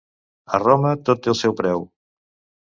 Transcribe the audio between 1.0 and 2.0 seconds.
tot té el seu preu.